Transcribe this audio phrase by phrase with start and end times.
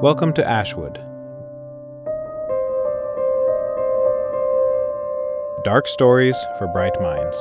[0.00, 0.94] Welcome to Ashwood.
[5.64, 7.36] Dark stories for bright minds.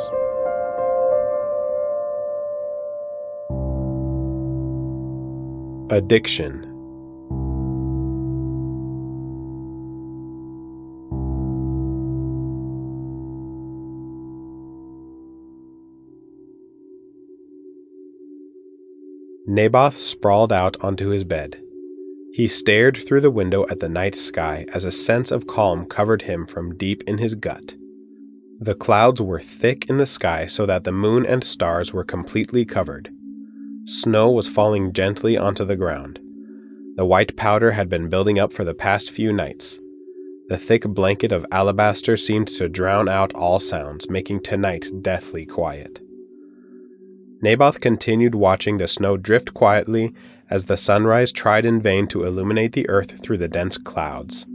[5.92, 6.64] Addiction.
[19.46, 21.62] Naboth sprawled out onto his bed.
[22.38, 26.22] He stared through the window at the night sky as a sense of calm covered
[26.22, 27.74] him from deep in his gut.
[28.60, 32.64] The clouds were thick in the sky so that the moon and stars were completely
[32.64, 33.10] covered.
[33.86, 36.20] Snow was falling gently onto the ground.
[36.96, 39.80] The white powder had been building up for the past few nights.
[40.48, 46.02] The thick blanket of alabaster seemed to drown out all sounds, making tonight deathly quiet.
[47.42, 50.14] Naboth continued watching the snow drift quietly
[50.50, 54.46] as the sunrise tried in vain to illuminate the earth through the dense clouds.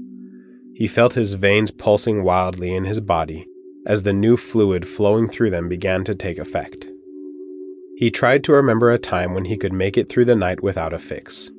[0.74, 3.46] He felt his veins pulsing wildly in his body
[3.86, 6.86] as the new fluid flowing through them began to take effect.
[7.96, 10.92] He tried to remember a time when he could make it through the night without
[10.92, 11.50] a fix.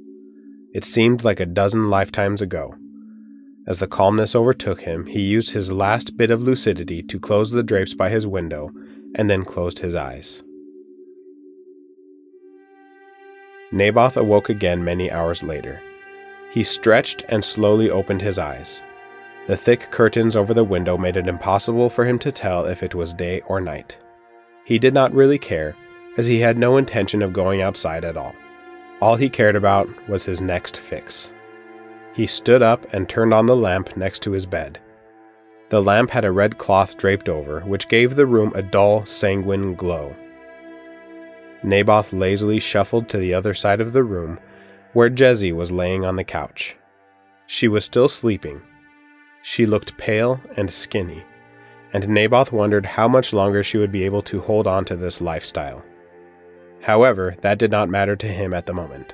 [0.73, 2.75] It seemed like a dozen lifetimes ago.
[3.67, 7.63] As the calmness overtook him, he used his last bit of lucidity to close the
[7.63, 8.71] drapes by his window
[9.15, 10.43] and then closed his eyes.
[13.73, 15.81] Naboth awoke again many hours later.
[16.52, 18.83] He stretched and slowly opened his eyes.
[19.47, 22.94] The thick curtains over the window made it impossible for him to tell if it
[22.94, 23.97] was day or night.
[24.63, 25.75] He did not really care,
[26.17, 28.35] as he had no intention of going outside at all.
[29.01, 31.31] All he cared about was his next fix.
[32.13, 34.79] He stood up and turned on the lamp next to his bed.
[35.69, 39.73] The lamp had a red cloth draped over, which gave the room a dull, sanguine
[39.73, 40.16] glow.
[41.63, 44.40] Naboth lazily shuffled to the other side of the room,
[44.91, 46.75] where Jessie was laying on the couch.
[47.47, 48.62] She was still sleeping.
[49.41, 51.23] She looked pale and skinny,
[51.94, 55.22] and Naboth wondered how much longer she would be able to hold on to this
[55.22, 55.84] lifestyle.
[56.81, 59.13] However, that did not matter to him at the moment.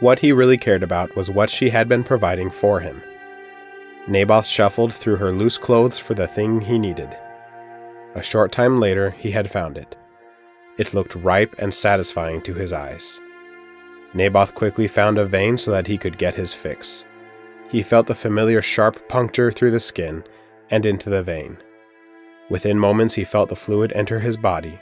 [0.00, 3.02] What he really cared about was what she had been providing for him.
[4.08, 7.16] Naboth shuffled through her loose clothes for the thing he needed.
[8.14, 9.96] A short time later, he had found it.
[10.78, 13.20] It looked ripe and satisfying to his eyes.
[14.14, 17.04] Naboth quickly found a vein so that he could get his fix.
[17.70, 20.24] He felt the familiar sharp puncture through the skin
[20.70, 21.58] and into the vein.
[22.50, 24.78] Within moments, he felt the fluid enter his body.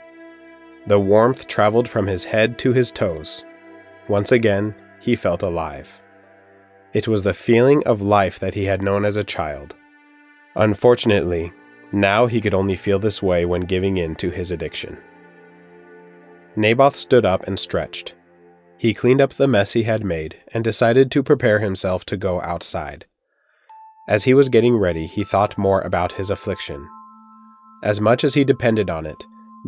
[0.87, 3.45] The warmth traveled from his head to his toes.
[4.07, 5.99] Once again, he felt alive.
[6.93, 9.75] It was the feeling of life that he had known as a child.
[10.55, 11.53] Unfortunately,
[11.93, 14.97] now he could only feel this way when giving in to his addiction.
[16.55, 18.13] Naboth stood up and stretched.
[18.77, 22.41] He cleaned up the mess he had made and decided to prepare himself to go
[22.41, 23.05] outside.
[24.07, 26.89] As he was getting ready, he thought more about his affliction.
[27.83, 29.23] As much as he depended on it,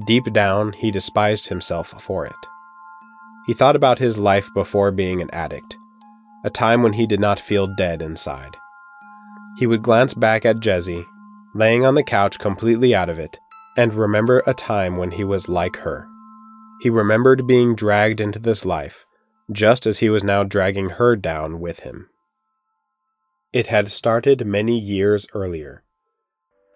[0.06, 2.34] deep down he despised himself for it.
[3.46, 5.78] He thought about his life before being an addict,
[6.44, 8.58] a time when he did not feel dead inside.
[9.58, 11.06] He would glance back at Jessie,
[11.54, 13.40] laying on the couch completely out of it,
[13.78, 16.08] and remember a time when he was like her.
[16.84, 19.06] He remembered being dragged into this life,
[19.50, 22.10] just as he was now dragging her down with him.
[23.54, 25.86] It had started many years earlier.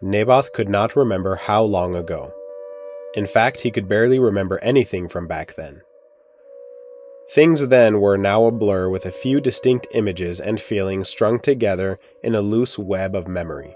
[0.01, 2.33] Naboth could not remember how long ago.
[3.15, 5.81] In fact, he could barely remember anything from back then.
[7.33, 11.99] Things then were now a blur with a few distinct images and feelings strung together
[12.23, 13.75] in a loose web of memory.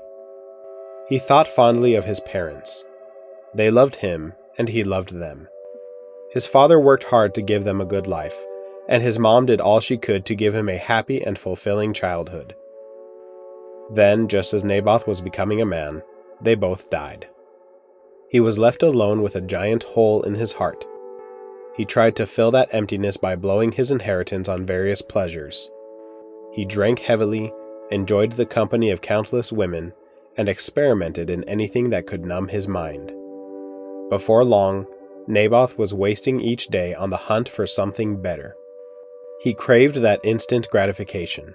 [1.10, 2.86] He thought fondly of his parents.
[3.54, 5.50] They loved him, and he loved them.
[6.34, 8.38] His father worked hard to give them a good life,
[8.88, 12.56] and his mom did all she could to give him a happy and fulfilling childhood.
[13.92, 16.02] Then, just as Naboth was becoming a man,
[16.40, 17.28] they both died.
[18.30, 20.86] He was left alone with a giant hole in his heart.
[21.76, 25.70] He tried to fill that emptiness by blowing his inheritance on various pleasures.
[26.54, 27.52] He drank heavily,
[27.92, 29.94] enjoyed the company of countless women,
[30.38, 33.12] and experimented in anything that could numb his mind.
[34.10, 34.88] Before long,
[35.28, 38.56] Naboth was wasting each day on the hunt for something better.
[39.42, 41.54] He craved that instant gratification.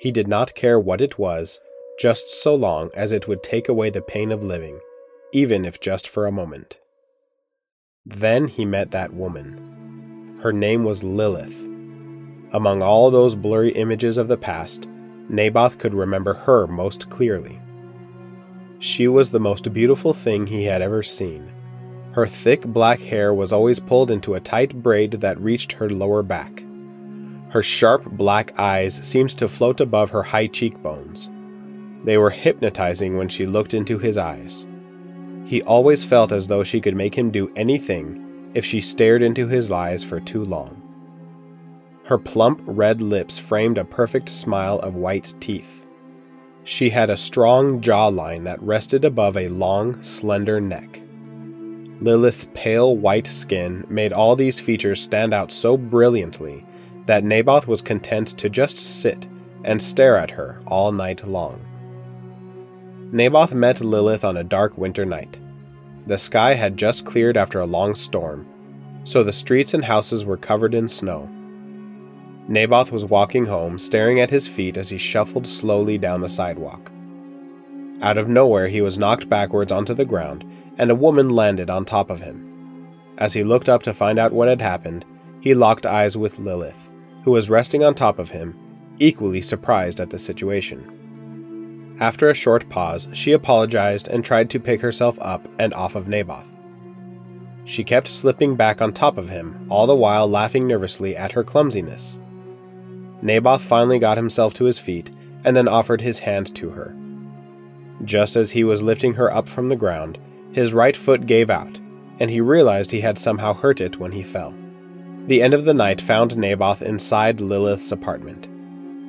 [0.00, 1.60] He did not care what it was,
[1.98, 4.80] just so long as it would take away the pain of living,
[5.32, 6.78] even if just for a moment.
[8.04, 10.38] Then he met that woman.
[10.42, 11.64] Her name was Lilith.
[12.52, 14.88] Among all those blurry images of the past,
[15.28, 17.60] Naboth could remember her most clearly.
[18.78, 21.52] She was the most beautiful thing he had ever seen
[22.18, 26.20] her thick black hair was always pulled into a tight braid that reached her lower
[26.20, 26.64] back.
[27.50, 31.30] Her sharp black eyes seemed to float above her high cheekbones.
[32.02, 34.66] They were hypnotizing when she looked into his eyes.
[35.44, 39.46] He always felt as though she could make him do anything if she stared into
[39.46, 40.82] his eyes for too long.
[42.02, 45.86] Her plump red lips framed a perfect smile of white teeth.
[46.64, 51.02] She had a strong jawline that rested above a long, slender neck.
[52.00, 56.64] Lilith's pale white skin made all these features stand out so brilliantly
[57.06, 59.26] that Naboth was content to just sit
[59.64, 61.64] and stare at her all night long.
[63.10, 65.38] Naboth met Lilith on a dark winter night.
[66.06, 68.46] The sky had just cleared after a long storm,
[69.04, 71.28] so the streets and houses were covered in snow.
[72.46, 76.90] Naboth was walking home, staring at his feet as he shuffled slowly down the sidewalk.
[78.00, 80.44] Out of nowhere, he was knocked backwards onto the ground,
[80.78, 82.88] and a woman landed on top of him.
[83.18, 85.04] As he looked up to find out what had happened,
[85.40, 86.88] he locked eyes with Lilith
[87.28, 88.56] who was resting on top of him,
[88.98, 91.96] equally surprised at the situation.
[92.00, 96.08] After a short pause, she apologized and tried to pick herself up and off of
[96.08, 96.46] Naboth.
[97.66, 101.44] She kept slipping back on top of him, all the while laughing nervously at her
[101.44, 102.18] clumsiness.
[103.20, 105.10] Naboth finally got himself to his feet
[105.44, 106.96] and then offered his hand to her.
[108.04, 110.18] Just as he was lifting her up from the ground,
[110.52, 111.78] his right foot gave out,
[112.18, 114.54] and he realized he had somehow hurt it when he fell.
[115.26, 118.48] The end of the night found Naboth inside Lilith's apartment.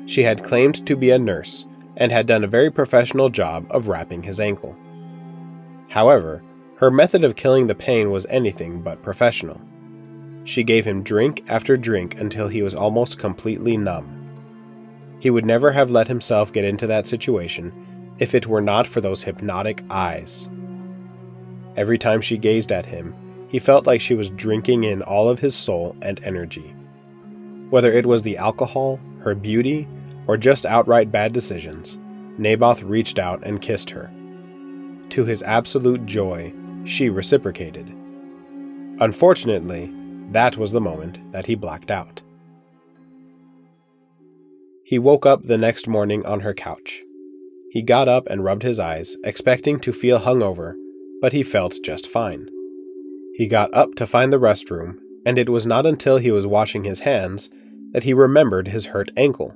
[0.09, 1.65] She had claimed to be a nurse
[1.95, 4.77] and had done a very professional job of wrapping his ankle.
[5.89, 6.43] However,
[6.77, 9.59] her method of killing the pain was anything but professional.
[10.45, 14.15] She gave him drink after drink until he was almost completely numb.
[15.19, 19.01] He would never have let himself get into that situation if it were not for
[19.01, 20.49] those hypnotic eyes.
[21.75, 23.15] Every time she gazed at him,
[23.47, 26.75] he felt like she was drinking in all of his soul and energy.
[27.69, 29.87] Whether it was the alcohol, her beauty,
[30.27, 31.97] or just outright bad decisions,
[32.37, 34.11] Naboth reached out and kissed her.
[35.09, 36.53] To his absolute joy,
[36.85, 37.87] she reciprocated.
[38.99, 39.93] Unfortunately,
[40.31, 42.21] that was the moment that he blacked out.
[44.83, 47.01] He woke up the next morning on her couch.
[47.71, 50.75] He got up and rubbed his eyes, expecting to feel hungover,
[51.21, 52.49] but he felt just fine.
[53.35, 56.83] He got up to find the restroom, and it was not until he was washing
[56.83, 57.49] his hands
[57.91, 59.55] that he remembered his hurt ankle.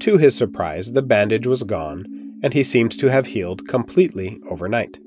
[0.00, 2.04] To his surprise, the bandage was gone,
[2.42, 4.98] and he seemed to have healed completely overnight.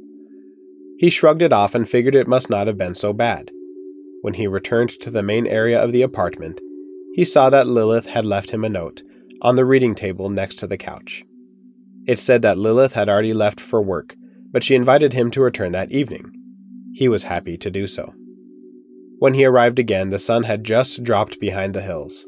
[0.97, 3.51] He shrugged it off and figured it must not have been so bad.
[4.21, 6.61] When he returned to the main area of the apartment,
[7.13, 9.03] he saw that Lilith had left him a note
[9.41, 11.23] on the reading table next to the couch.
[12.07, 14.15] It said that Lilith had already left for work,
[14.55, 16.31] but she invited him to return that evening.
[16.93, 18.13] He was happy to do so.
[19.19, 22.25] When he arrived again, the sun had just dropped behind the hills.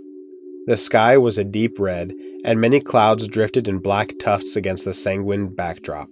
[0.65, 2.13] The sky was a deep red,
[2.44, 6.09] and many clouds drifted in black tufts against the sanguine backdrop.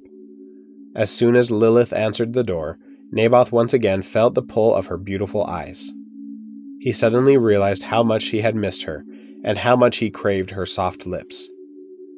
[0.96, 2.80] As soon as Lilith answered the door,
[3.12, 5.92] Naboth once again felt the pull of her beautiful eyes.
[6.80, 9.04] He suddenly realized how much he had missed her
[9.44, 11.50] and how much he craved her soft lips.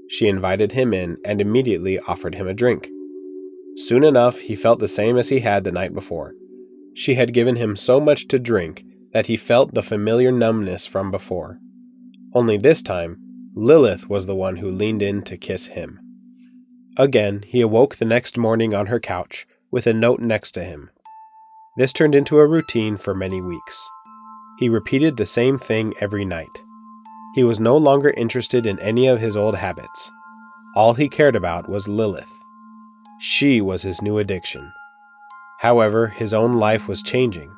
[0.07, 2.91] She invited him in and immediately offered him a drink.
[3.77, 6.33] Soon enough, he felt the same as he had the night before.
[6.95, 11.11] She had given him so much to drink that he felt the familiar numbness from
[11.11, 11.59] before.
[12.33, 13.19] Only this time,
[13.53, 15.99] Lilith was the one who leaned in to kiss him.
[16.97, 20.89] Again, he awoke the next morning on her couch with a note next to him.
[21.77, 23.87] This turned into a routine for many weeks.
[24.57, 26.63] He repeated the same thing every night.
[27.35, 30.11] He was no longer interested in any of his old habits.
[30.75, 32.36] All he cared about was Lilith.
[33.19, 34.71] She was his new addiction.
[35.59, 37.55] However, his own life was changing.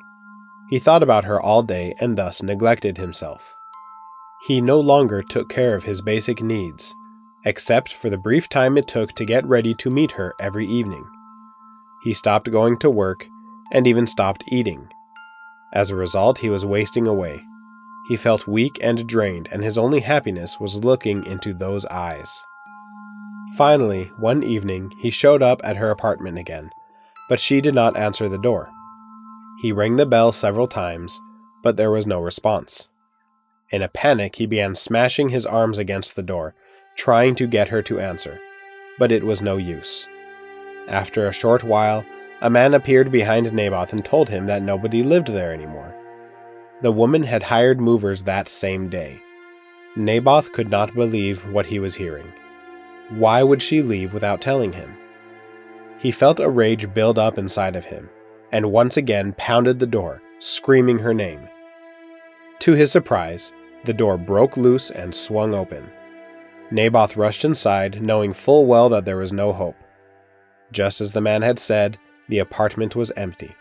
[0.70, 3.54] He thought about her all day and thus neglected himself.
[4.46, 6.94] He no longer took care of his basic needs,
[7.44, 11.04] except for the brief time it took to get ready to meet her every evening.
[12.02, 13.26] He stopped going to work
[13.70, 14.88] and even stopped eating.
[15.74, 17.44] As a result, he was wasting away.
[18.08, 22.42] He felt weak and drained, and his only happiness was looking into those eyes.
[23.56, 26.70] Finally, one evening, he showed up at her apartment again,
[27.28, 28.70] but she did not answer the door.
[29.60, 31.20] He rang the bell several times,
[31.62, 32.88] but there was no response.
[33.70, 36.54] In a panic, he began smashing his arms against the door,
[36.96, 38.40] trying to get her to answer,
[38.98, 40.08] but it was no use.
[40.88, 42.04] After a short while,
[42.40, 45.94] a man appeared behind Naboth and told him that nobody lived there anymore.
[46.80, 49.20] The woman had hired movers that same day.
[49.96, 52.32] Naboth could not believe what he was hearing.
[53.10, 54.96] Why would she leave without telling him?
[55.98, 58.08] He felt a rage build up inside of him,
[58.52, 61.48] and once again pounded the door, screaming her name.
[62.60, 63.52] To his surprise,
[63.84, 65.90] The door broke loose and swung open.
[66.70, 69.76] Naboth rushed inside, knowing full well that there was no hope.
[70.70, 71.98] Just as the man had said,
[72.28, 73.56] the apartment was empty.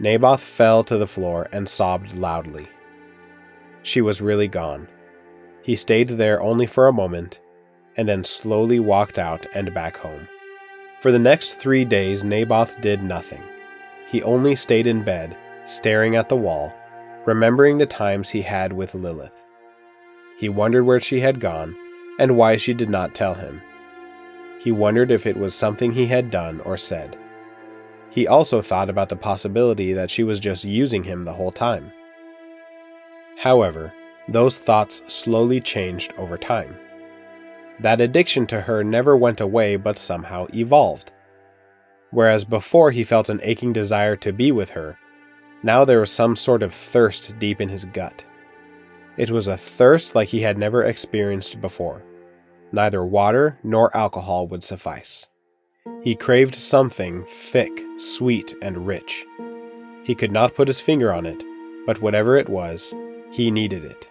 [0.00, 2.68] Naboth fell to the floor and sobbed loudly.
[3.82, 4.88] She was really gone.
[5.62, 7.40] He stayed there only for a moment,
[7.98, 10.26] and then slowly walked out and back home.
[11.00, 13.42] For the next three days, Naboth did nothing.
[14.08, 15.36] He only stayed in bed,
[15.66, 16.74] staring at the wall,
[17.26, 19.44] remembering the times he had with Lilith.
[20.38, 21.76] He wondered where she had gone
[22.18, 23.60] and why she did not tell him.
[24.60, 27.16] He wondered if it was something he had done or said.
[28.10, 31.92] He also thought about the possibility that she was just using him the whole time.
[33.36, 33.92] However,
[34.28, 36.76] those thoughts slowly changed over time.
[37.80, 41.12] That addiction to her never went away but somehow evolved.
[42.10, 44.98] Whereas before he felt an aching desire to be with her,
[45.62, 48.24] now there was some sort of thirst deep in his gut.
[49.16, 52.02] It was a thirst like he had never experienced before.
[52.72, 55.26] Neither water nor alcohol would suffice.
[56.02, 59.24] He craved something thick, sweet, and rich.
[60.04, 61.42] He could not put his finger on it,
[61.86, 62.94] but whatever it was,
[63.32, 64.07] he needed it.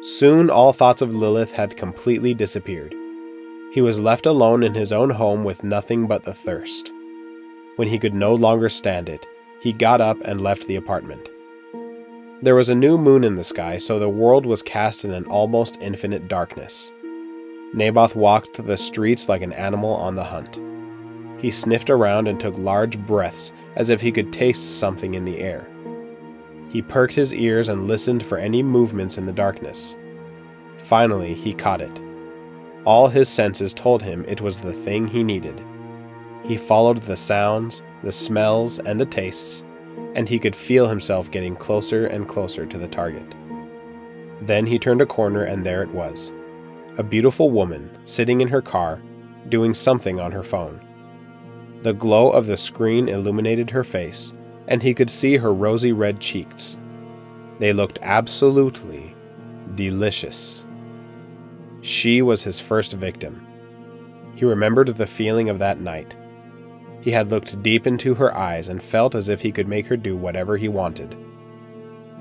[0.00, 2.94] Soon all thoughts of Lilith had completely disappeared.
[3.72, 6.92] He was left alone in his own home with nothing but the thirst.
[7.76, 9.26] When he could no longer stand it,
[9.60, 11.28] he got up and left the apartment.
[12.42, 15.24] There was a new moon in the sky, so the world was cast in an
[15.26, 16.92] almost infinite darkness.
[17.74, 20.60] Naboth walked the streets like an animal on the hunt.
[21.42, 25.40] He sniffed around and took large breaths as if he could taste something in the
[25.40, 25.68] air.
[26.68, 29.96] He perked his ears and listened for any movements in the darkness.
[30.84, 32.00] Finally, he caught it.
[32.84, 35.62] All his senses told him it was the thing he needed.
[36.44, 39.64] He followed the sounds, the smells, and the tastes,
[40.14, 43.34] and he could feel himself getting closer and closer to the target.
[44.40, 46.32] Then he turned a corner, and there it was
[46.96, 49.00] a beautiful woman sitting in her car,
[49.48, 50.80] doing something on her phone.
[51.82, 54.32] The glow of the screen illuminated her face,
[54.68, 56.76] and he could see her rosy red cheeks.
[57.58, 59.16] They looked absolutely
[59.74, 60.64] delicious.
[61.80, 63.46] She was his first victim.
[64.36, 66.14] He remembered the feeling of that night.
[67.00, 69.96] He had looked deep into her eyes and felt as if he could make her
[69.96, 71.16] do whatever he wanted.